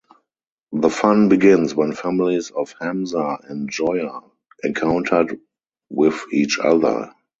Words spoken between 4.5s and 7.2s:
encountered with each other.